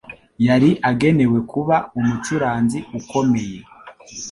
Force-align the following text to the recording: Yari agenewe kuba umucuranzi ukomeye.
Yari 0.47 0.69
agenewe 0.89 1.37
kuba 1.51 1.75
umucuranzi 1.99 2.79
ukomeye. 2.99 3.59